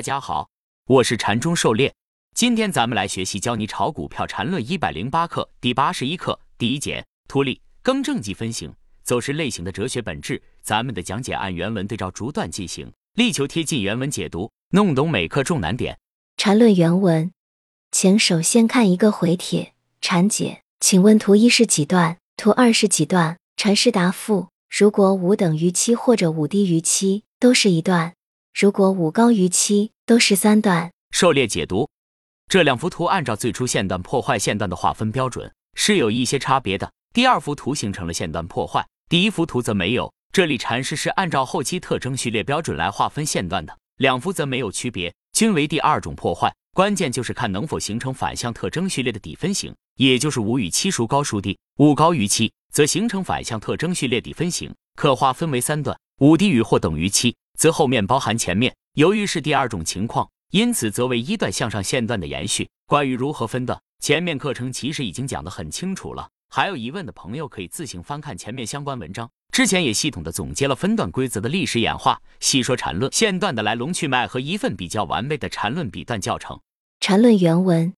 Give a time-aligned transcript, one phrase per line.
[0.00, 0.48] 大家好，
[0.86, 1.94] 我是禅中狩猎。
[2.34, 10.42] 今天咱们来学习教你炒股票禅论一百零八课第八十一课第一节图例更正及分型走势类型的哲学本质。
[10.62, 15.98] 咱们的讲解按原文对照逐段进行，力求贴近原文解读，弄懂每课重难点。
[16.38, 17.30] 禅论原文，
[17.92, 19.74] 请首先看一个回帖。
[20.00, 22.16] 禅解，请问图一是几段？
[22.38, 23.36] 图二是几段？
[23.58, 28.14] 禅师答复：如果五等于七或者五低于七，都是一段。
[28.54, 30.90] 如果五高于七，都是三段。
[31.12, 31.88] 狩猎解读，
[32.48, 36.90] 这两幅图按照最初线段破坏线段的划分标准是有一些差别的。
[37.14, 40.12] 第二幅图形成了线段破坏，第一幅图则没有。
[40.32, 46.52] 这里阐释是按照后期特征序列标准来划分线段的，两幅则没有区别，均为第二种破坏。
[46.72, 51.58] 关键就是看能否形成反向特征序列的底分型，也就是五与七孰高孰低。
[51.78, 55.98] 五高于七，则形成反向特征序列底分型，可划分为三段。
[56.20, 57.34] 五低于或等于七。
[57.58, 62.70] 则后面包含前面，由于是第二种情况，因此则为一段向上线段的延续。
[62.86, 66.30] 关于如何分段，前面课程其实已经讲得很清楚了。
[66.48, 76.58] 还有疑问的朋友可以自行翻看前面相关文章，之前也系统的总结了分段规则的历史演化，细说缠论线段的来龙去脉和一份比较完备的缠论笔段教程。
[77.00, 77.92] 缠论原文：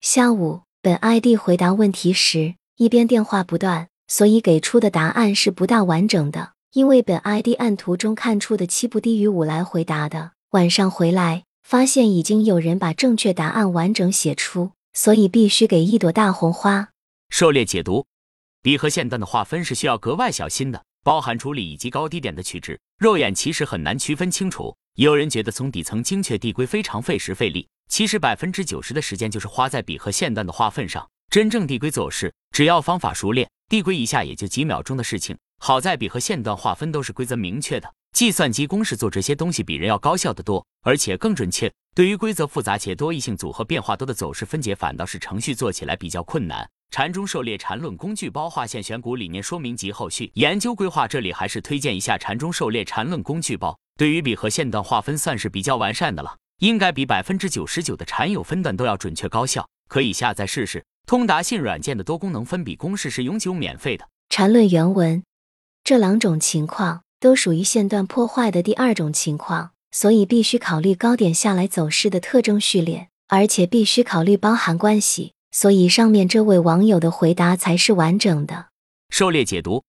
[0.00, 6.55] 下午本 ID 回答问题时，一边电话不断，所以给出的答案是不大完整的。
[6.72, 16.90] 因为本 ID 按图中看出的七不低于五来回答的，晚上回来发现已经有人把正确答案完整写出，所以必须给一朵大红花。
[17.30, 18.06] 狩猎解读，
[18.62, 24.76] 笔和线段的划分是需要格外小心的，包含处理以及高低点的取值，肉眼其实很难区分清楚。
[24.96, 31.08] 有人觉得从底层精确递归非常费时费力，其实百分之九十的时间就是花在笔和线段的划分上。
[31.28, 35.36] 真正递归走势，只要方法熟练，递归一下也就几秒钟的事情。
[35.58, 41.72] 好在笔和线段划分都是规则明确的，计算机公式做这些东西比人要高效得多，而且更准确。
[41.94, 46.68] 对于规则复杂且多异性组合变化多的走势分解，反倒是程序做起来比较困难。
[46.90, 53.76] 禅中狩猎禅论工具包划线选股理念说明及后续研究规划，这里还是推荐一下禅中狩猎禅论工具包。
[53.98, 60.84] 对于笔和线段划分算是比较完善的了，应该比百分之九十九的禅友分段都要准确高效，可以下载试试。
[61.06, 64.06] 通达信软件的多功能分笔公式是永久免费的。
[64.28, 65.22] 禅论原文。
[65.86, 78.66] 这两种情况都属于线段破坏的第二种情况，所以必须考虑高点下来走势的特征序列，而且必须考虑包含关系，所以上面这位网友的回答才是完整的。
[79.10, 79.84] 狩猎解读，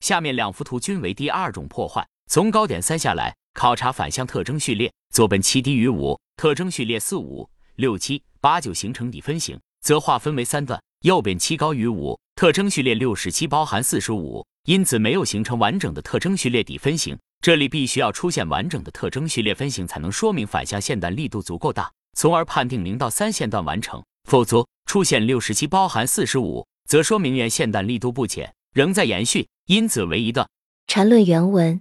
[0.00, 2.04] 下面两幅图均为第二种破坏。
[2.28, 14.44] 从高点三下来考察反向特征序列，左边七低于五，特征序列四五六七八九形成底分型，则划分为三段；右边七高于五，特征序列六十七包含四十五。
[14.66, 24.02] 因此没有形成完整的特征序列底分型，这里必须要出现完整的特征序列分型，才能说明反向线段力度足够大，从而判定零到三线段完成。
[24.28, 30.48] 否则出现六十七包含四十五，则说明原线段力度不减，仍在延续，因此为一段。
[30.88, 31.80] 缠论原文。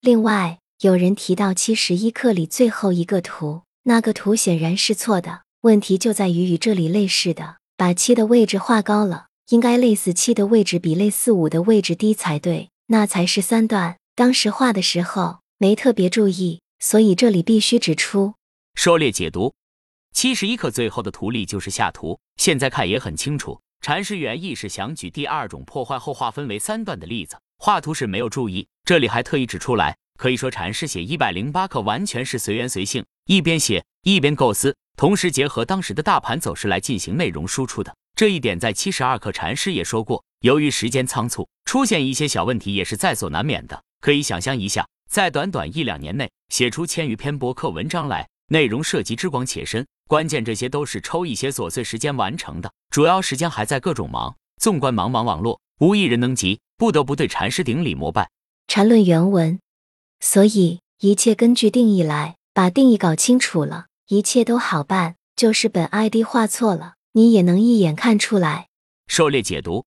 [0.00, 9.25] 另外有人提到七十一课里最后一个图，那个图显然是错的，问题就在于与这里类似的，把七的位置画高了。
[9.48, 13.96] 应该类似七的位置比类似五的位置低才对，那才是三段。
[14.16, 18.34] 当时画的时候没特别注意，所以这里必须指出。
[18.74, 19.54] 说略解读
[20.12, 23.60] 七十一课最后的图例就是下图，现在看也很清楚。
[23.80, 29.96] 禅师原意是想举第二种破坏后划分为三段的例子，画图时没有注意，这里还特意指出来。
[30.18, 37.94] 可以说禅师写一百零八课完全是随缘随性，一边写一边构思，同时结合当时的大盘走势来进行内容输出的。
[38.16, 43.82] 这一点在七十二课禅师也说过，由于时间仓促，出现一些小问题也是在所难免的。
[44.00, 54.34] 可以想象一下，在短短一两年内写出千余篇博客文章来，内容涉及之广且深，关键这些都是抽一些琐碎时间完成的，主要时间还在各种忙。
[54.58, 58.30] 纵观茫茫网络，无一人能及，不得不对禅师顶礼膜拜。
[58.66, 59.60] 禅论原文，
[60.20, 65.16] 所以一切根据定义来，把定义搞清楚了，一切都好办。
[65.36, 66.94] 就是本 ID 画错了。
[67.16, 68.68] 你也能一眼看出来。
[69.06, 69.86] 狩猎解读，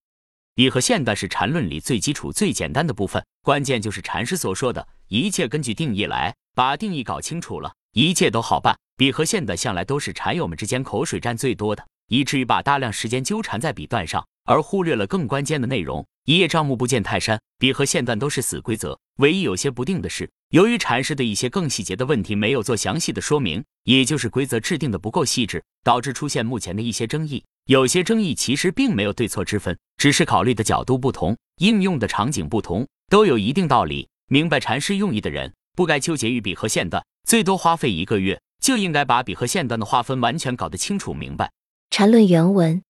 [0.56, 8.76] 笔和线段是禅论里最基础、最简单的部分，关键就是禅师所说的一切根据定义来，把定义搞清楚了，一切都好办。
[8.98, 16.06] 笔和线段向来都是禅友们之间口水战最多的，以至于把大量时间纠缠在笔段上，而忽略了更关键的内容。
[16.26, 23.64] 一叶障目不见泰山，笔和线段都是死规则，唯一有些不定的是，由于禅师的一些更细节的问题没有做详细的说明。
[23.86, 27.44] 也就是规则制定的不够细致，导致出现目前的一些争议。
[27.66, 34.08] 有些争议其实并没有对错之分，只是考虑的角度不同，应用的场景不同，都有一定道理。
[34.28, 41.52] 明白禅师用意的人，不该纠结于笔和线段，最多花费一个月就应该把笔和线段的划分完全搞得清楚明白。
[41.90, 42.84] 缠论原文。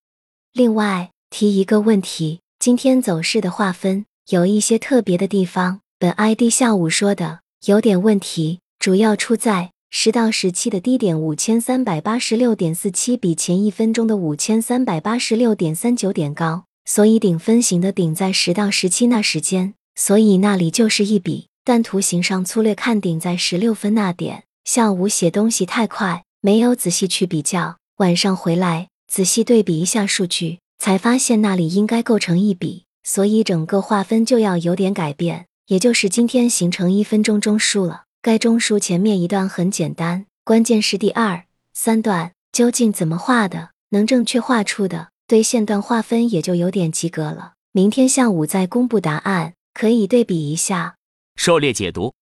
[0.52, 21.48] 另外提一个问题：今天走势的划分有一些特别的地方，本 ID 下午说的有点问题，主要出在十到十七的低点五千三百八十六点四七比前一分钟的五千三百八十六点三九点高，所以顶分型的顶在十到十七那时间，所以那里就是一笔。
[21.64, 24.44] 但图形上粗略看顶在十六分那点。
[24.66, 27.78] 下午写东西太快，没有仔细去比较。
[27.98, 38.06] 晚上回来仔细对比一下数据，才发现那里应该构成一笔，所以整个划分就要有点改变，也就是今天形成一分钟中枢了。
[38.22, 41.44] 该中枢前面一段很简单，关键是第二、
[41.74, 47.54] 三段究竟怎么画的，能正确画出的，对线段划分也就有点及格了。
[47.72, 50.96] 明天下午再公布答案，可以对比一下。
[51.36, 52.14] 狩猎解读。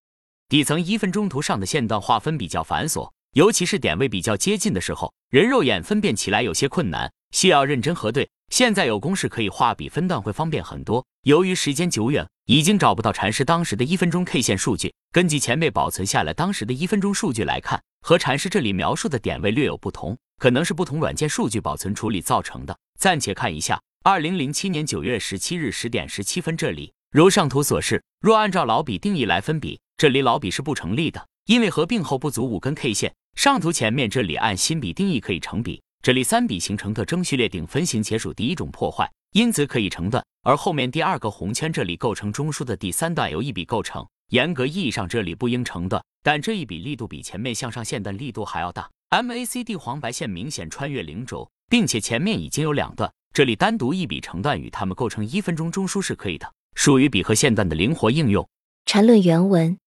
[0.50, 8.30] 底层一分钟图上的线段划分比较繁琐，尤其是点位比较接近的时候，人肉眼分辨起来有些困难，需要认真核对。
[8.50, 11.06] 现在有公式可以画笔分段，会方便很多。
[11.24, 14.94] 由于时间久远，已经找不到禅师当时的一分钟 K 线数据。
[15.12, 22.78] 根据前辈保存下来当时的一分钟数据来看，和禅师这里描述的点位略有不同，可能是不同软件数据保存处理造成的。
[22.98, 29.80] 暂且看一下，二零零七年九月十七日十点十七分这里，如上图所示，若按照老笔定义来分笔。
[29.98, 33.14] 这里老笔是不成立的，因为合并后不足五根 K 线。
[33.36, 40.26] 上图前面这里按新笔定义可以成笔，这里三笔形成特征序列顶分型且属第一种破坏，因此可以成段。
[40.42, 48.90] 而后面第二个红圈这里构成中枢的第三段由一笔构成，严格意义上这里不应成段，但这一笔力度比前面向上线段力度还要大。
[49.10, 58.48] MACD 黄白线明显穿越零轴，并且前面已经有两段，这里单独一笔成段与它们构成一分钟中枢是可以的，属于笔和线段的灵活应用。
[58.86, 59.78] 缠论原文。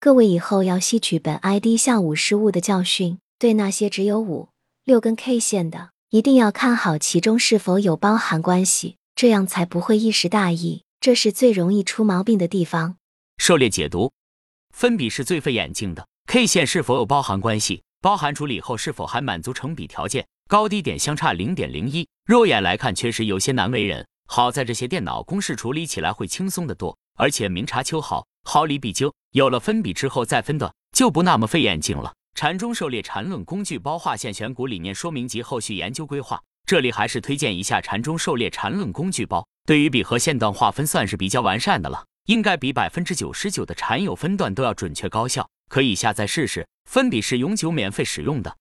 [0.00, 4.48] 各位以后要吸取本 ID 下午失误的教训，对那些只有五
[4.84, 12.96] 六根 K 线的，一定要看好其中是否有包含关系，这样才不会一时大意，这是最容易出毛病的地方。
[13.36, 14.10] 狩猎解读，
[14.74, 24.06] 分笔是最费眼睛的，K 线是否有包含关系，包含处理后是否还满足成笔条件，高低点相差零点零一，肉眼来看确实有些难为人。
[24.26, 28.26] 好在这些电脑公式处理起来会轻松的多，而且明察秋毫。
[28.44, 32.14] 毫厘必究，有了分笔之后再分段就不那么费眼睛了。
[32.40, 46.66] 禅中狩猎禅论工具包划线选股理念说明及后续研究规划，这里还是推荐一下禅中狩猎禅论工具包，对于笔和线段划分算是比较完善的了，应该比百分之九十九的禅友分段都要准确高效，可以下载试试。
[46.88, 48.56] 分笔是永久免费使用的。